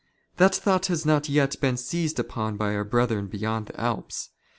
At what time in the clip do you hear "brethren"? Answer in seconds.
2.83-3.27